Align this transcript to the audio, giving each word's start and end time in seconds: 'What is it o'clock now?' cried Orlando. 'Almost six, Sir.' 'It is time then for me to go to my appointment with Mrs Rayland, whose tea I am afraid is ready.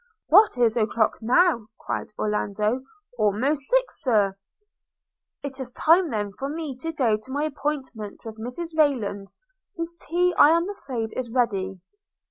'What 0.29 0.57
is 0.57 0.75
it 0.77 0.81
o'clock 0.85 1.19
now?' 1.21 1.67
cried 1.81 2.11
Orlando. 2.17 2.83
'Almost 3.19 3.69
six, 3.69 4.01
Sir.' 4.01 4.35
'It 5.43 5.59
is 5.59 5.69
time 5.69 6.07
then 6.09 6.31
for 6.39 6.49
me 6.49 6.75
to 6.77 6.91
go 6.91 7.17
to 7.17 7.31
my 7.31 7.43
appointment 7.43 8.19
with 8.25 8.39
Mrs 8.39 8.75
Rayland, 8.75 9.31
whose 9.75 9.93
tea 10.07 10.33
I 10.39 10.49
am 10.57 10.67
afraid 10.71 11.13
is 11.15 11.29
ready. 11.29 11.81